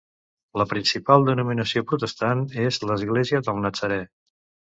La 0.59 0.65
principal 0.69 1.25
denominació 1.27 1.83
Protestant 1.91 2.41
és 2.63 2.81
l'Església 2.91 3.45
del 3.51 3.61
Natzarè. 3.67 4.01